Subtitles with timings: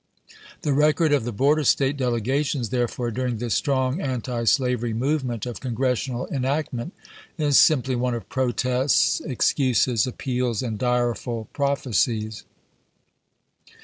[0.63, 6.27] The record of the border State delegations, therefore, during this strong antislavery movement of Congressional
[6.31, 6.91] en actment
[7.37, 12.45] is simply one of protests, excuses, appeals, and dkeful prophecies.